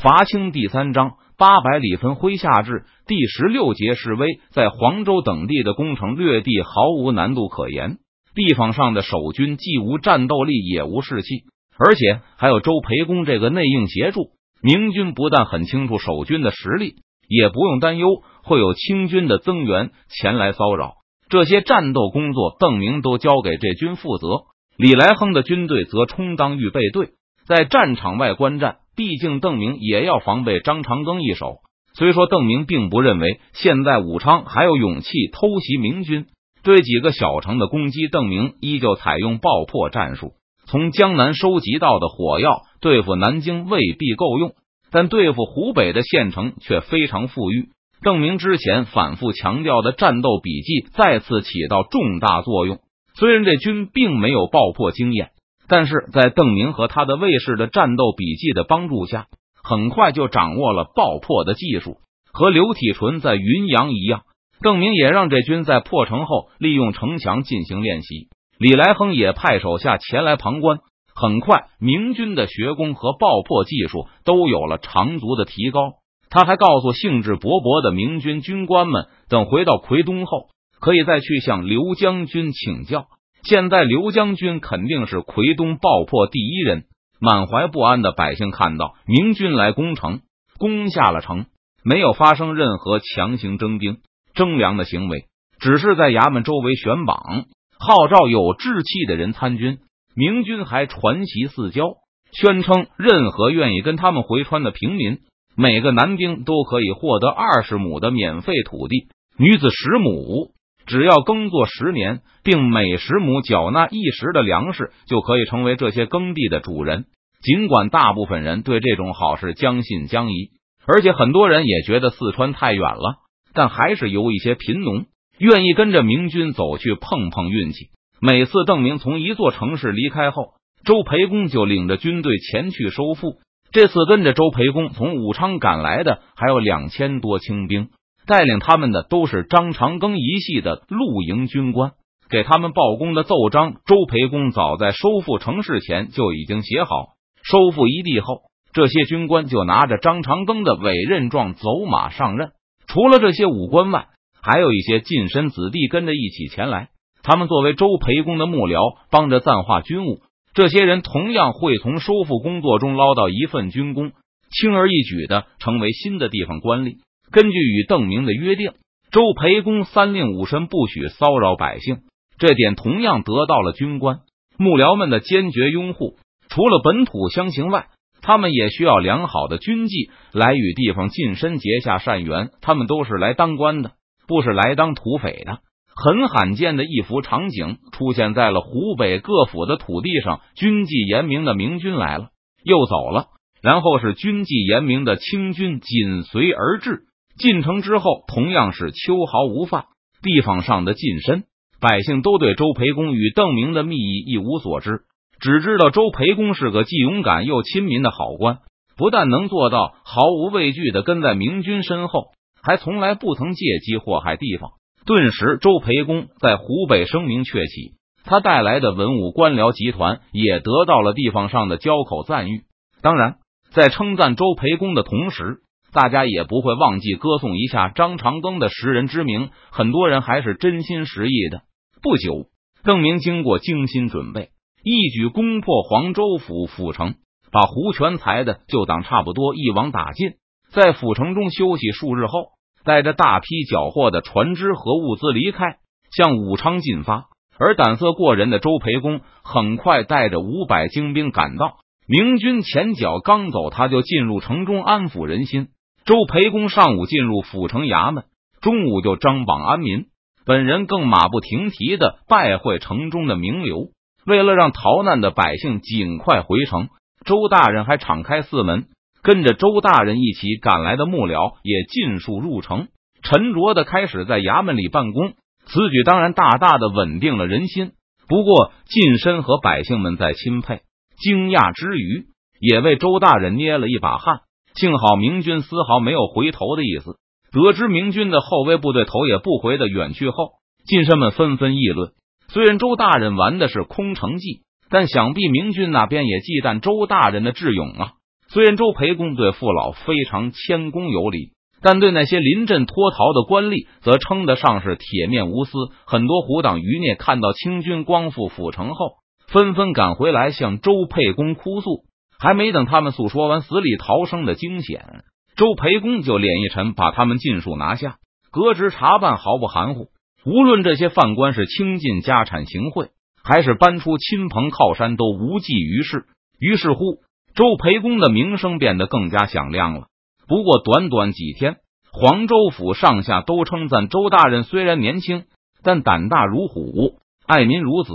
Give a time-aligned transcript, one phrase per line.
[0.00, 7.96] 伐清第三章八百里分麾下炙第十六节示威，在黄州等地的攻城略地毫无难度可言。
[8.32, 11.42] 地方上的守军既无战斗力，也无士气，
[11.76, 14.30] 而且还有周培公这个内应协助。
[14.62, 16.94] 明军不但很清楚守军的实力，
[17.26, 20.92] 也不用担忧会有清军的增援前来骚扰。
[21.28, 24.28] 这些战斗工作，邓明都交给这军负责。
[24.76, 27.14] 李来亨的军队则充当预备队，
[27.48, 28.76] 在战场外观战。
[28.98, 31.58] 毕竟邓明也要防备张长庚一手。
[31.94, 36.26] 虽说邓明并不认为现在武昌还有勇气偷袭明军，
[36.64, 40.32] 对几个小城的攻击，邓明依旧采用爆破战术。
[40.66, 44.54] 从江南收集到的火药对付南京未必够用，
[44.90, 47.68] 但对付湖北的县城却非常富裕。
[48.02, 52.80] 邓明之前反复强调的战斗笔记再次起到重大作用。
[53.14, 55.30] 虽然这军并没有爆破经验，
[55.68, 59.26] 但是在邓明和他的卫士的战斗笔记的帮助下，
[59.62, 61.98] 很快就掌握了爆破的技术。
[62.32, 64.22] 和刘体纯在云阳一样，
[64.60, 68.28] 邓明也让这军在破城后利用城墙进行练习。
[68.58, 70.78] 李来亨也派手下前来旁观。
[71.14, 75.94] 很快，明军的学工和爆破技术都有了长足的提高。
[76.30, 80.48] 他还告诉兴致勃勃的明军军官们，等回到奎东后，
[80.80, 83.06] 可以再去向刘将军请教。
[83.48, 86.84] 现在刘将军肯定是奎东爆破第一人。
[87.18, 90.20] 满怀不安的百姓看到明军来攻城，
[90.58, 91.46] 攻下了城，
[91.82, 94.00] 没有发生任何强行征兵
[94.34, 95.24] 征粮的行为，
[95.58, 97.46] 只是在衙门周围悬榜，
[97.78, 99.78] 号召有志气的人参军。
[100.14, 101.84] 明军还传檄四郊，
[102.32, 105.20] 宣称任何愿意跟他们回川的平民。
[105.56, 110.52] 每个男丁都可以获得二十亩的免费土地，女子十亩，
[110.88, 117.04] 只要耕作十年，并每十亩缴纳一时的粮食，就可以成为这些耕地的主人。
[117.40, 120.50] 尽管大部分人对这种好事将信将疑，
[120.86, 123.18] 而且很多人也觉得四川太远了，
[123.52, 125.04] 但还是有一些贫农
[125.38, 127.90] 愿意跟着明军走去碰碰运气。
[128.20, 133.36] 每次邓明从一座城市离开后，周培公就领着军队前去收复。
[133.70, 137.90] 这次跟着周培公从武昌赶来的还有两千多清兵，
[138.28, 141.92] 带领他们的都是张长庚一系的露营军官。
[142.30, 147.14] 给他们报功的奏章，周培公早在收复城市前就已经写好。
[147.42, 148.42] 收复一地后，
[148.74, 152.50] 这些军官就拿着张长庚的委任状走马上任。
[152.86, 154.08] 除了这些武官外，
[154.42, 156.90] 还有一些近身子弟跟着一起前来。
[157.22, 160.20] 他们作为周培公的幕僚，帮着暂化军务。
[160.52, 164.12] 这些人同样会从收复工作中捞到一份军功，
[164.50, 166.96] 轻而易举的成为新的地方官吏。
[167.30, 168.72] 根据与邓明的约定，
[169.10, 171.98] 周培公三令五申不许骚扰百姓，
[172.38, 174.20] 这点同样得到了军官
[174.56, 176.16] 幕僚们的坚决拥护。
[176.48, 177.88] 除了本土乡情外，
[178.22, 182.50] 他们也需要良好的军纪来与地方近身结下善缘。
[182.60, 183.92] 他们都是来当官的，
[184.26, 185.58] 不是来当土匪的。
[185.94, 192.28] 很罕见的一幅场景出现在了湖北各府的土地上，军纪严明的明军来了，
[192.62, 193.26] 又走了，
[193.62, 197.02] 然后是军纪严明的清军紧随而至。
[197.38, 199.86] 进城之后，同样是秋毫无犯。
[200.20, 201.44] 地方上的近身
[201.80, 205.02] 百姓都对周培公与邓明的密意一无所知，
[205.38, 208.58] 只知道周培公是个既勇敢又亲民的好官，
[208.96, 214.72] 不但能做到毫无畏惧的跟在明军身后，还从来不曾借机祸害地方。
[215.06, 217.94] 顿时，周培公在湖北声名鹊起，
[218.24, 222.62] 他带来的文武官僚集团也得到了地方上的交口赞誉。
[223.00, 223.36] 当然，
[223.70, 225.60] 在称赞周培公的同时，
[226.00, 229.50] 大家也不会忘记歌颂一下张长庚的识人之明。
[229.72, 231.62] 很多人还是真心实意的。
[232.00, 232.46] 不久，
[232.84, 234.50] 邓明经过精心准备，
[234.84, 237.16] 一举攻破黄州府府城，
[237.50, 240.34] 把胡全才的旧党差不多一网打尽。
[240.70, 242.50] 在府城中休息数日后。
[242.84, 245.76] 带着大批缴获的船只和物资离开，
[246.16, 247.24] 向武昌进发。
[247.58, 251.76] 而胆色过人的周培公很快带着五百精兵赶到。
[252.06, 255.68] 明军前脚刚走，他就进入城中安抚人心。
[256.08, 258.24] 周培公上午进入府城衙门，
[258.62, 260.06] 中午就张榜安民。
[260.46, 263.88] 本人更马不停蹄的拜会城中的名流。
[264.24, 266.88] 为了让逃难的百姓尽快回城，
[267.26, 268.86] 周大人还敞开四门。
[269.22, 272.88] 跟着周大人一起赶来的幕僚也尽数入城，
[273.22, 275.34] 沉着的开始在衙门里办公。
[275.66, 277.92] 此举当然大大的稳定了人心。
[278.26, 280.80] 不过近身和百姓们在钦佩、
[281.18, 282.28] 惊讶之余，
[282.60, 284.40] 也为周大人捏了一把汗。
[284.78, 287.16] 幸好明军丝毫没有回头的意思。
[287.50, 290.52] 得知明军的后卫部队头也不回的远去后，
[290.86, 292.12] 近身们纷纷议论：
[292.52, 298.12] 虽然周大人玩的是空城计，但想必明军那边也忌惮周大人的智勇啊。
[298.50, 301.50] 虽然周培公对父老非常谦恭有礼，
[301.82, 305.72] 但对那些临阵脱逃的官吏，则称得上是铁面无私。
[306.06, 309.16] 很多胡党余孽看到清军光复府城后，
[309.48, 312.04] 纷纷赶回来向周沛公哭诉。
[312.38, 315.24] 还没等他们诉说完死里逃生的惊险，
[315.56, 318.18] 周培公就脸一沉，把他们尽数拿下，
[318.52, 320.06] 革职查办，毫不含糊。
[320.46, 323.10] 无论这些犯官是倾尽家产行贿，
[323.42, 326.26] 还是搬出亲朋靠山，都无济于事。
[326.60, 327.18] 于是乎，
[327.54, 330.06] 周培公的名声变得更加响亮了。
[330.46, 331.78] 不过短短几天，
[332.12, 335.44] 黄州府上下都称赞周大人虽然年轻，
[335.82, 338.12] 但胆大如虎，爱民如子，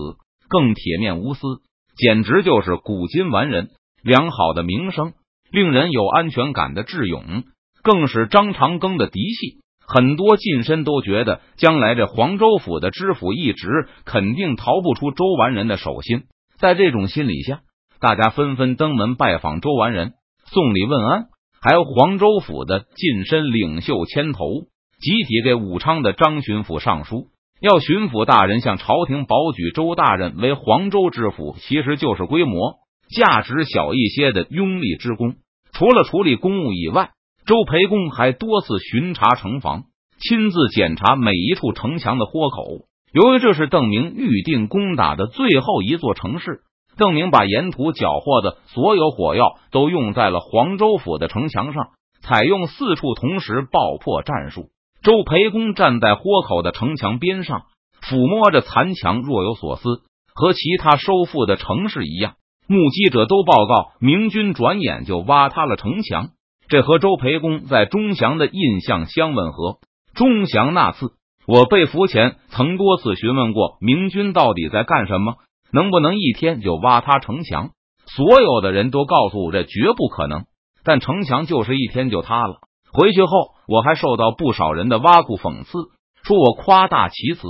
[0.47, 1.41] 更铁面无私，
[1.97, 3.69] 简直就是古今完人。
[4.03, 5.13] 良好的名声，
[5.49, 7.43] 令人有安全感的智勇，
[7.81, 9.63] 更是张长庚的嫡系。
[9.85, 13.69] 很多近身都觉得，将来这黄州府的知府一职
[14.05, 16.23] 肯定逃不出周完人的手心。
[16.57, 17.61] 在这种心理下，
[18.01, 20.13] 大家纷纷登门拜访周完人，
[20.45, 21.25] 送礼问安。
[21.61, 24.45] 还有黄州府的近身领袖牵头，
[24.99, 27.27] 集体给武昌的张巡抚上书，
[27.61, 32.82] 要巡抚大人向朝廷保举周大人为黄州知府，其实就是规模。
[33.15, 35.35] 价值小一些的拥立之功，
[35.71, 37.11] 除了处理公务以外，
[37.45, 39.83] 周培公还多次巡查城防，
[40.19, 42.87] 亲自检查每一处城墙的豁口。
[43.13, 46.61] 由于这是邓明预定攻打的最后一座城市，
[46.97, 51.89] 邓明把沿途缴获的所有火药都用在了黄州府的城墙上，
[52.21, 54.69] 采用四处同时爆破战术。
[55.03, 57.63] 周培公站在豁口的城墙边上，
[58.01, 59.83] 抚摸着残墙，若有所思，
[60.33, 62.35] 和其他收复的城市一样。
[62.67, 66.29] 目击者都报告，明军转眼就挖塌了城墙。
[66.67, 69.79] 这和周培公在钟祥的印象相吻合。
[70.15, 71.11] 钟祥那次，
[71.45, 75.35] 我被俘前曾多次询问过明军到底在干什么，
[75.71, 77.71] 能不能一天就挖塌城墙？
[78.05, 80.45] 所有的人都告诉我，这绝不可能。
[80.85, 82.55] 但城墙就是一天就塌了。
[82.91, 83.29] 回去后，
[83.67, 85.71] 我还受到不少人的挖苦讽刺，
[86.23, 87.41] 说我夸大其词。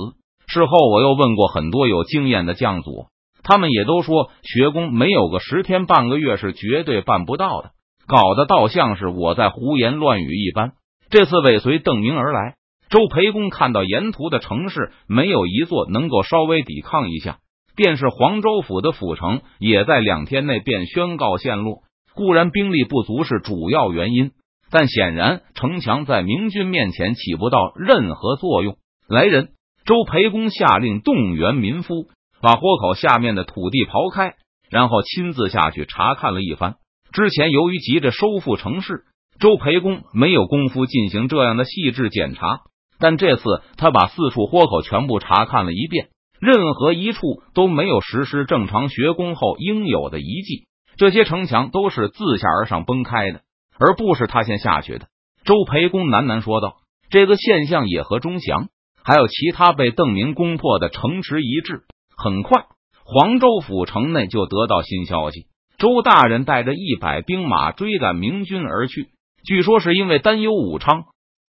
[0.46, 3.08] 事后，我又问过很多有经验的将佐。
[3.44, 7.70] 他们也都说，学工没有个十天半个月是绝对办不到的，
[8.08, 10.72] 搞得倒像是我在胡言乱语一般。
[11.10, 12.54] 这次尾随邓明而来，
[12.88, 17.36] 周培公看到沿途的城市没有一座能够稍微抵抗一下，
[17.76, 21.82] 便是黄州府的府城也在两天内便宣告陷落。
[22.14, 24.30] 固然兵力不足是主要原因，
[24.70, 28.76] 但显然城墙在明军面前起不到任何作用。
[29.06, 29.48] 来人，
[29.84, 32.06] 周培公下令动员民夫。
[32.44, 34.34] 把豁口下面的土地刨开，
[34.68, 36.74] 然后亲自下去查看了一番。
[37.10, 39.04] 之前由于急着收复城市，
[39.40, 42.60] 周培公没有功夫进行这样的细致检查。
[42.98, 46.08] 但这次他把四处豁口全部查看了一遍，
[46.38, 50.66] 任何一处都没有实施正常学工后应有的遗迹。
[50.98, 53.40] 这些城墙都是自下而上崩开的，
[53.78, 55.06] 而不是他先下去的。
[55.46, 56.76] 周培公喃喃说道
[57.08, 58.68] ：“这个现象也和钟祥
[59.02, 61.84] 还有其他被邓明攻破的城池一致。”
[62.16, 62.66] 很快，
[63.04, 65.46] 黄州府城内就得到新消息：
[65.78, 69.08] 周大人带着一百兵马追赶明军而去。
[69.44, 71.04] 据说是因为担忧武昌，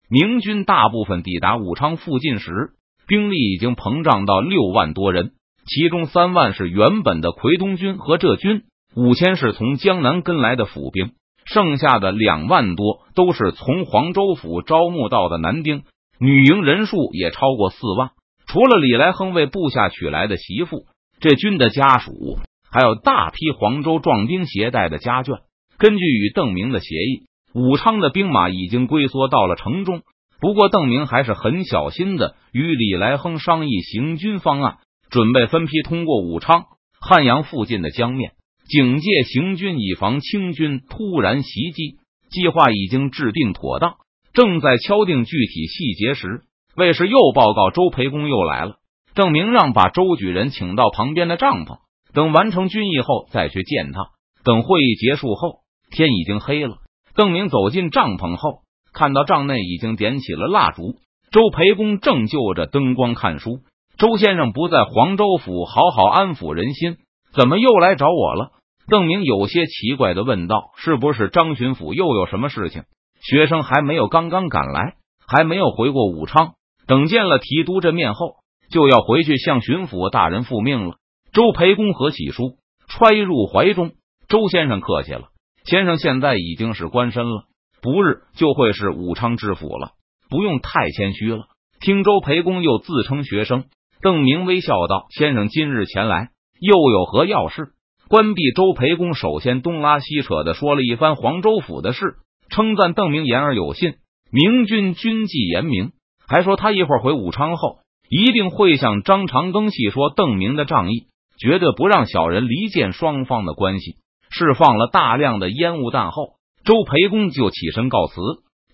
[0.08, 2.70] 明军大部分抵达武昌附近时，
[3.06, 5.32] 兵力已经膨胀到六万多人，
[5.66, 8.62] 其中三万是原本的奎东军和浙军，
[8.96, 11.12] 五千是从江南跟来的府兵，
[11.44, 15.84] 剩下的两万多都是从黄州府招募到的男丁，
[16.18, 18.10] 女营人数也超过四万。
[18.54, 20.86] 除了李来亨为部下娶来的媳妇，
[21.18, 22.38] 这军的家属
[22.70, 25.40] 还有大批黄州壮丁携带的家眷。
[25.76, 30.02] 根据与邓明的协议，武昌的兵马已经龟缩到了城中。
[30.40, 34.76] 不过，邓明还是很小心的与李来亨商议行军方案，
[35.10, 36.66] 准备分批通过武昌、
[37.00, 38.34] 汉阳附近的江面，
[38.68, 41.96] 警戒行军，以防清军突然袭击。
[42.30, 43.96] 计划已经制定妥当，
[44.32, 46.42] 正在敲定具体细节时。
[46.76, 48.76] 卫士又报告，周培公又来了。
[49.14, 51.78] 郑明让把周举人请到旁边的帐篷，
[52.12, 54.06] 等完成军役后再去见他。
[54.44, 56.78] 等会议结束后，天已经黑了。
[57.14, 58.62] 邓明走进帐篷后，
[58.92, 60.96] 看到帐内已经点起了蜡烛。
[61.30, 63.60] 周培公正就着灯光看书。
[63.96, 66.96] 周先生不在黄州府好好安抚人心，
[67.32, 68.50] 怎么又来找我了？
[68.88, 72.82] 邓明有些奇怪的问道：“是不是张巡抚又有什么事情？”
[73.22, 76.54] 学生还没有刚刚赶来，还没有回过武昌。
[76.86, 78.36] 等见了提督这面后，
[78.70, 80.96] 就要回去向巡抚大人复命了。
[81.32, 83.92] 周培公和喜书，揣入怀中。
[84.28, 85.28] 周先生客气了，
[85.64, 87.44] 先生现在已经是官身了，
[87.82, 89.90] 不日就会是武昌知府了，
[90.30, 91.46] 不用太谦虚了。
[91.80, 93.64] 听周培公又自称学生，
[94.00, 97.68] 邓明微笑道：“先生今日前来，又有何要事？”
[98.08, 102.16] 关闭周培公首先东拉西扯的说了一番黄州府的事，
[102.48, 103.94] 称赞邓明言而有信，
[104.30, 105.92] 明君军纪严明，
[106.26, 107.78] 还说他一会儿回武昌后
[108.08, 111.06] 一定会向张长庚细说邓明的仗义，
[111.38, 113.96] 绝对不让小人离间双方的关系。
[114.30, 118.20] 释放了大量的烟雾弹后，周培公就起身告辞，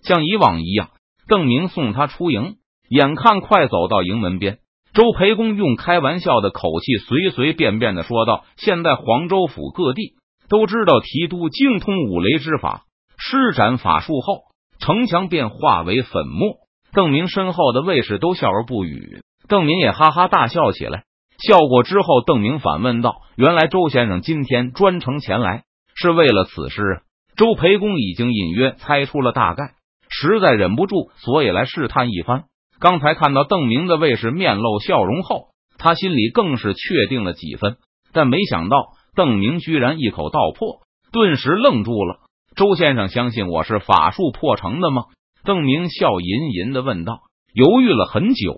[0.03, 0.89] 像以往一样，
[1.27, 2.55] 邓明送他出营。
[2.89, 4.59] 眼看快走到营门边，
[4.93, 10.15] 周培公用开玩笑的口气随随便便的说道：“现在黄州府各地
[10.49, 12.83] 都知道提督精通五雷之法，
[13.17, 14.41] 施展法术后，
[14.79, 16.55] 城墙便化为粉末。”
[16.93, 21.03] 邓明身后的卫士都笑而不语，邓明也哈哈大笑起来。
[21.39, 25.63] 笑过之后，邓明反问道：“原来周先生今天专程前来
[25.95, 27.01] 是为了此事？”
[27.35, 29.71] 周培公已经隐约猜出了大概，
[30.09, 32.43] 实在忍不住，所以来试探一番。
[32.79, 37.77] 刚才看到邓明的卫士面露笑容后，他心里更是确定了几分，
[38.11, 40.81] 但没想到邓明居然一口道破，
[41.11, 42.19] 顿时愣住了。
[42.55, 45.05] 周先生相信我是法术破成的吗？
[45.43, 47.21] 邓明笑吟吟的问道。
[47.53, 48.55] 犹豫了很久，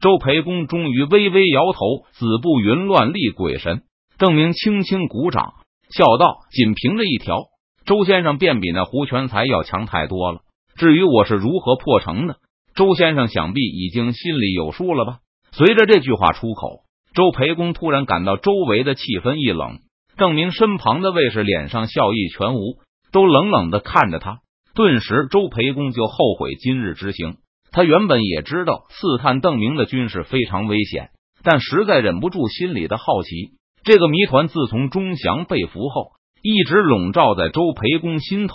[0.00, 3.82] 周培公终于微微摇头：“子不云乱立鬼神。”
[4.18, 5.54] 邓明轻轻鼓掌，
[5.90, 7.46] 笑道：“仅凭这一条，
[7.84, 10.40] 周先生便比那胡全才要强太多了。
[10.76, 12.36] 至于我是如何破城的？”
[12.76, 15.18] 周先生想必已经心里有数了吧？
[15.50, 19.80] 随着这句话出口，周培公突然感到周围的气氛一冷，
[20.16, 22.78] 邓明身旁的卫士脸上笑意全无，
[23.10, 24.38] 都冷冷的看着他。
[24.80, 27.36] 顿时，周培公就后悔今日之行。
[27.70, 31.10] 他原本也知道刺探邓明的军事非常危险，
[31.42, 33.58] 但实在忍不住心里的好奇。
[33.84, 38.54] 这个谜团自从钟祥被俘后，一直笼罩在周培公心头，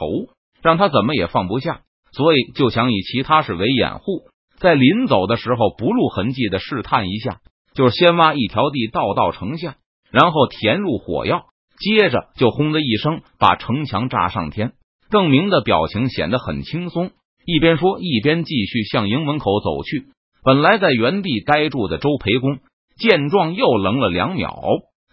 [0.63, 1.81] 让他怎么也放不下。
[2.11, 4.23] 所以就想以其他事为掩护，
[4.57, 7.37] 在临走的时候不露痕迹的试探一下，
[7.75, 9.75] 就是先挖一条地道到城下，
[10.09, 11.45] 然后填入火药，
[11.77, 14.73] 接着就轰的一声把城墙炸上天。
[15.15, 17.11] 邓明的表情显得很轻松，
[17.45, 20.07] 一边说一边继续向营门口走去。
[20.43, 22.59] 本来在原地呆住的周培公
[22.97, 24.61] 见状又愣了两秒，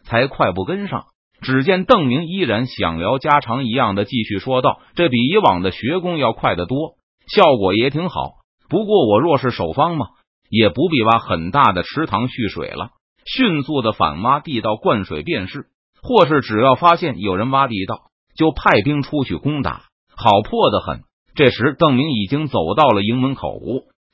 [0.03, 1.05] 才快步跟上。
[1.41, 6.97] 只见邓明依然想聊家常一样的继续说道：“这比以往的学工要快得多，
[7.29, 8.33] 效果也挺好。
[8.69, 10.07] 不过我若是守方嘛，
[10.51, 12.91] 也不必挖很大的池塘蓄水了，
[13.25, 15.67] 迅速的反挖地道灌水便是。
[16.03, 18.01] 或是只要发现有人挖地道，
[18.37, 19.83] 就派兵出去攻打，
[20.17, 21.01] 好破的很。”
[21.35, 23.59] 这时，邓明已经走到了营门口，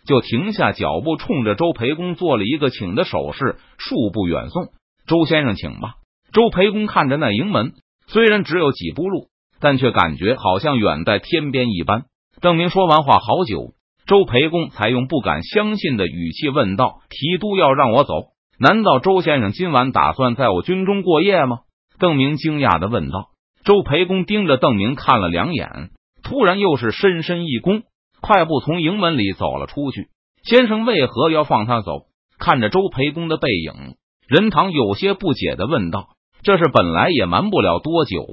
[0.07, 4.69] 就停下脚步，冲着周培公做了一个请的手势，数步远送
[5.09, 5.95] ：“周先生，请吧。”
[6.33, 7.73] 周培公看着那营门，
[8.07, 9.29] 虽然只有几步路，
[9.61, 12.05] 但却感觉好像远在天边一般。
[12.41, 13.73] 邓明说完话好久，
[14.07, 18.13] 周培公才用不敢相信的语气问道：“提督要让我走？
[18.61, 21.59] 难道周先生今晚打算在我军中过夜吗？”
[21.99, 23.31] 邓明惊讶的问道。
[23.69, 25.91] 周培公盯着邓明看了两眼，
[26.23, 27.83] 突然又是深深一躬，
[28.23, 30.09] 快步从营门里走了出去。
[30.43, 32.07] 先生为何要放他走？
[32.39, 33.97] 看着周培公的背影，
[34.27, 36.09] 任堂有些不解的问道。
[36.43, 38.25] 这是本来也瞒不了多久，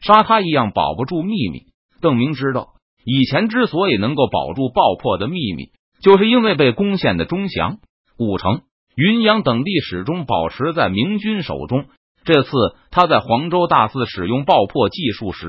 [0.00, 1.66] 杀他一样保不住秘密。
[2.00, 2.70] 邓明知道，
[3.04, 5.66] 以前之所以能够保住爆破的秘密，
[6.02, 7.78] 就是因为被攻陷的钟祥、
[8.18, 8.62] 武城、
[8.96, 11.84] 云阳等地始终保持在明军手中。
[12.24, 12.50] 这次
[12.90, 15.48] 他在黄州大肆使用爆破技术时，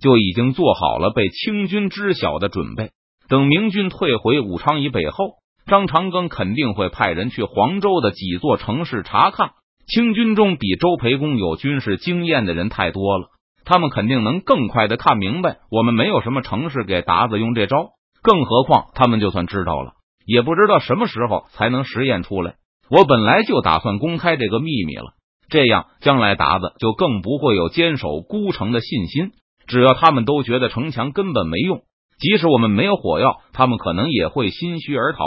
[0.00, 2.90] 就已经做好了被清军知晓的准备。
[3.28, 5.34] 等明军退回武昌以北后，
[5.66, 9.50] 张长庚肯定会派人去黄州的几座城市查看。
[9.86, 13.28] 清军中比周培公有军事经验的人太多了，
[13.64, 17.88] 他们肯定能更快的看明白我们没有什么城市给达子用这招。
[18.22, 19.92] 更何况他们就算知道了，
[20.26, 22.54] 也不知道什么时候才能实验出来。
[22.90, 25.14] 我本来就打算公开这个秘密了，
[25.50, 29.32] 这样将来达子就更不会有坚守孤城的信心。
[29.66, 31.82] 只要他们都觉得城墙根本没用，
[32.18, 35.18] 即使我们没有火药，他们可能也会心虚而逃。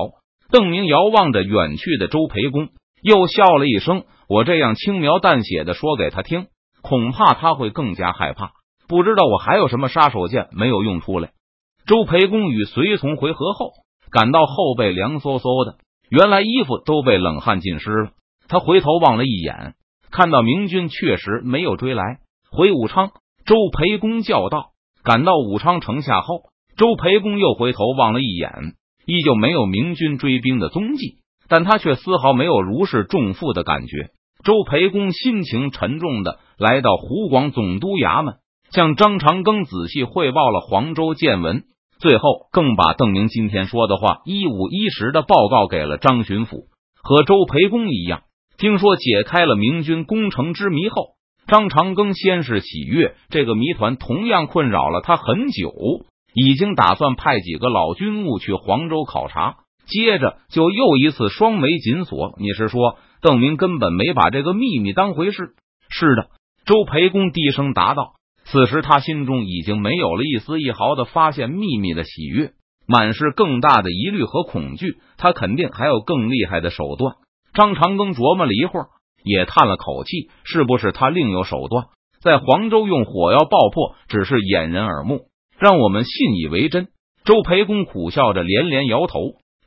[0.51, 2.69] 邓明遥望着远去的周培公，
[3.01, 4.03] 又笑了一声。
[4.29, 6.47] 我这样轻描淡写的说给他听，
[6.81, 8.51] 恐怕他会更加害怕。
[8.87, 11.31] 不知道我还有什么杀手锏没有用出来。
[11.85, 13.71] 周培公与随从回合后，
[14.11, 15.75] 感到后背凉飕飕的，
[16.09, 18.11] 原来衣服都被冷汗浸湿了。
[18.47, 19.73] 他回头望了一眼，
[20.13, 22.19] 看到明军确实没有追来，
[22.51, 23.09] 回武昌。
[23.47, 24.67] 周培公叫道
[25.03, 26.43] ：“赶到武昌城下后，
[26.77, 28.51] 周培公又回头望了一眼，
[29.07, 31.17] 依旧没有明军追兵的踪迹。”
[31.49, 34.11] 但他却丝毫没有如释重负的感觉。
[34.45, 38.35] 周培公心情沉重的来到湖广总督衙门，
[38.69, 41.63] 向张长庚仔细汇报了黄州见闻，
[41.99, 46.67] 最后更把邓明今天说的话一五一十的报告给了张巡抚。
[47.01, 48.21] 和周培公一样，
[48.57, 51.15] 听说解开了明军攻城之谜后，
[51.47, 55.71] 张长庚先是喜悦，这个谜团同样困扰了他很久，
[56.33, 59.55] 已经打算派几个老军务去黄州考察。
[59.85, 62.35] 接着就又一次双眉紧锁。
[62.39, 65.55] 你是说邓明根本没把这个秘密当回事？
[65.89, 66.27] 是的，
[66.65, 68.13] 周培公低声答道。
[68.45, 72.51] 此时他心中已经没有了一丝一毫的发现秘密的喜悦，
[72.87, 74.99] 满是更大的疑虑和恐惧。
[75.17, 77.15] 他肯定还有更厉害的手段。
[77.53, 78.87] 张长庚琢磨了一会儿。
[79.25, 81.85] 也叹了口气，是不是他另有手段？
[82.21, 86.89] 在黄州用火药爆破，只是掩人耳目，让我们信以为真。
[87.23, 89.19] 周培公苦笑着连连摇头。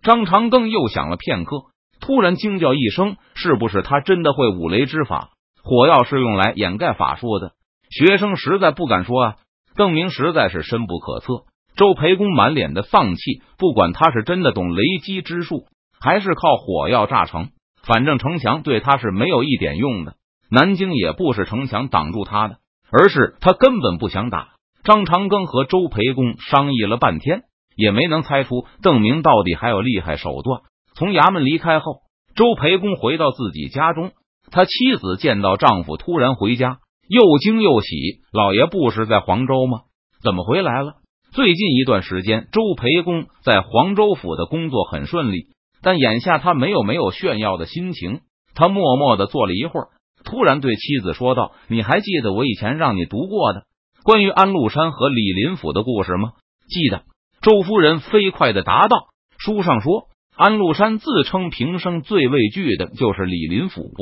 [0.02, 1.56] 张长庚又想了片刻，
[2.00, 5.30] 突然惊叫一声：“是不是他真的会五雷之法？
[5.62, 7.52] 火药是用来掩盖法术的。”
[7.88, 9.34] 学生实在不敢说啊。
[9.74, 11.44] 邓明实在是深不可测。
[11.76, 15.64] 周培公满脸的丧气，不管他是真的懂雷击之术，
[15.98, 17.48] 还是靠火药炸成。
[17.86, 20.14] 反正城墙对他是没有一点用的，
[20.50, 22.56] 南京也不是城墙挡住他的，
[22.90, 24.48] 而是他根本不想打。
[24.82, 27.42] 张长庚和周培公商议了半天，
[27.76, 30.62] 也没能猜出邓明到底还有厉害手段。
[30.94, 32.02] 从衙门离开后，
[32.34, 34.12] 周培公回到自己家中，
[34.50, 36.78] 他妻子见到丈夫突然回家，
[37.08, 39.82] 又惊又喜：“老爷不是在黄州吗？
[40.22, 40.94] 怎么回来了？”
[41.32, 45.48] 最近一段时间，周培公在黄州府的工作很顺利。
[45.86, 48.22] 但眼下他没有没有炫耀的心情，
[48.56, 49.86] 他默默的坐了一会儿，
[50.24, 53.62] 突然对妻子说道：“你还记得我以前让你读过的
[54.02, 56.32] 关于安禄山和李林甫的故事吗？”
[56.68, 57.04] 记得。
[57.40, 58.96] 周夫人飞快的答道
[59.38, 63.92] ：“书上说，安禄山自称平生最畏惧的就是李林甫，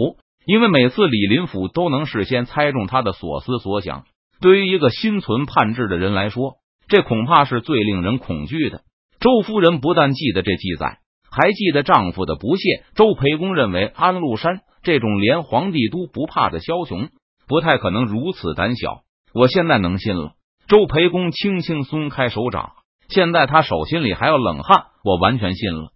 [0.46, 4.04] 因为每次李林甫都能事先猜中他的所思所想。
[4.40, 6.54] 对于一个心存叛志的人来说，
[6.88, 8.80] 这恐怕是最令人恐惧的。”
[9.20, 11.00] 周夫人不但记得这记载。
[11.34, 12.84] 还记得丈夫的不屑。
[12.94, 17.08] 周培公认为安禄山这种连皇帝都不怕的枭雄，
[17.48, 19.00] 不太可能如此胆小。
[19.34, 20.34] 我现在能信了。
[20.68, 22.74] 周培公轻轻松开手掌，
[23.08, 24.84] 现在他手心里还有冷汗。
[25.02, 25.90] 我完全信了。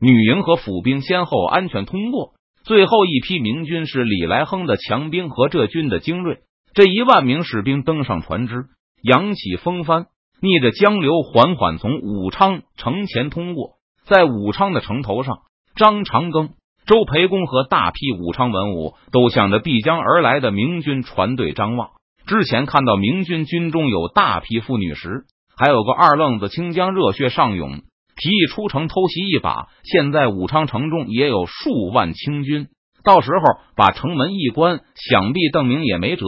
[0.00, 2.32] 女营和府兵先后安全通过，
[2.64, 6.38] 最后一批明军是李来亨的强兵和浙军的精锐。
[6.72, 8.66] 这一万名士兵登上船只，
[9.02, 10.06] 扬起风帆，
[10.40, 13.77] 逆着江流，缓缓从武昌城前通过。
[14.08, 15.40] 在武昌的城头上，
[15.76, 16.50] 张长庚、
[16.86, 21.90] 周培公和大批武昌文武都向着必将而来的明军船队张望。
[22.26, 25.24] 之前看到明军军中有大批妇女时，
[25.56, 27.82] 还有个二愣子清江热血上涌，
[28.16, 29.66] 提议出城偷袭一把。
[29.84, 32.68] 现在武昌城中也有数万清军，
[33.04, 36.24] 到时候把城门一关，想必邓明也没辙。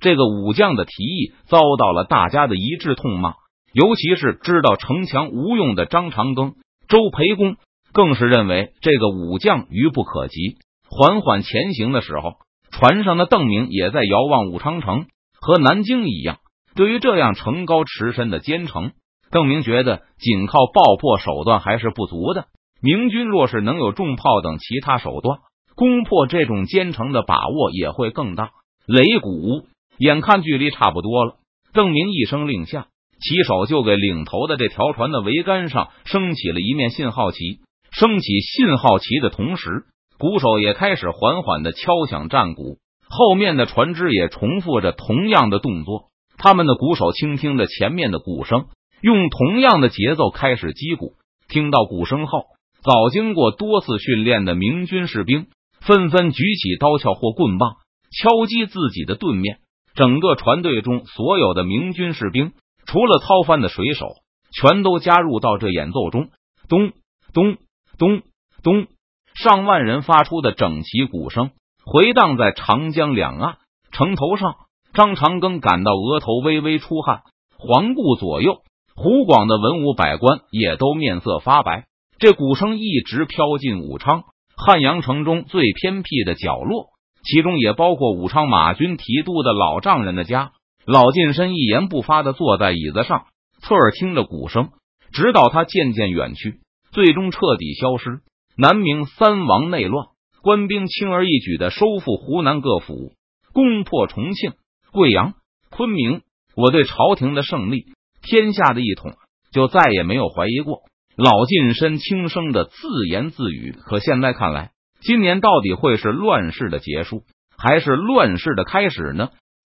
[0.00, 3.34] 这个武将的提议遭到了大家的一致痛骂，
[3.72, 6.54] 尤其是知道城墙无用的张长庚。
[6.88, 7.56] 周培公
[7.92, 10.58] 更是认为这个武将愚不可及。
[10.88, 12.34] 缓缓前行的时候，
[12.70, 15.06] 船上的邓明也在遥望武昌城，
[15.40, 16.38] 和南京一样。
[16.74, 18.92] 对于这样城高池深的坚城，
[19.30, 22.46] 邓明觉得仅靠爆破手段还是不足的。
[22.82, 25.38] 明军若是能有重炮等其他手段，
[25.74, 28.50] 攻破这种坚城的把握也会更大。
[28.86, 29.66] 擂鼓，
[29.98, 31.36] 眼看距离差不多了，
[31.72, 32.88] 邓明一声令下。
[33.22, 37.60] 骑手就给领头的这条船的桅杆上升起了一面信号旗，
[37.92, 39.84] 升起信号旗的同时，
[40.18, 46.10] 鼓手也开始缓缓的敲响战鼓，后面的船只也重复着同样的动作。
[46.36, 48.66] 他们的鼓手倾听着前面的鼓声，
[49.00, 51.12] 用同样的节奏开始击鼓。
[51.48, 52.46] 听到鼓声后，
[52.82, 55.46] 早经过多次训练的明军士兵
[55.80, 57.76] 纷纷举起刀鞘或棍棒，
[58.10, 59.58] 敲击自己的盾面。
[59.94, 62.50] 整个船队中所有的明军士兵。
[62.86, 64.08] 除了操帆的水手，
[64.52, 66.28] 全都加入到这演奏中。
[66.68, 66.92] 咚
[67.32, 67.56] 咚
[67.98, 68.22] 咚
[68.62, 68.86] 咚，
[69.34, 71.50] 上万人发出的整齐鼓声
[71.84, 73.56] 回荡在长江两岸。
[73.90, 74.54] 城头上，
[74.94, 77.22] 张长庚感到额头微微出汗，
[77.58, 78.62] 环顾左右，
[78.94, 81.84] 湖广的文武百官也都面色发白。
[82.18, 84.24] 这鼓声一直飘进武昌
[84.56, 86.86] 汉阳城中最偏僻的角落，
[87.24, 90.52] 其中也包括武昌马军提督的老丈人的家。
[90.84, 93.26] 老近身一言不发的坐在椅子上，
[93.60, 94.70] 侧耳听着鼓声，
[95.12, 98.20] 直到他渐渐远去，最终彻底消失。
[98.56, 100.08] 南明三王内乱，
[100.42, 103.12] 官兵轻而易举的收复湖南各府，
[103.52, 104.54] 攻破重庆、
[104.92, 105.34] 贵阳、
[105.70, 106.22] 昆明。
[106.56, 107.86] 我对朝廷的胜利，
[108.20, 109.14] 天下的一统，
[109.52, 110.82] 就再也没有怀疑过。
[111.16, 113.72] 老近身轻声的自言自语。
[113.72, 117.22] 可现在看来，今年到底会是乱世的结束，
[117.56, 119.30] 还是乱世的开始呢？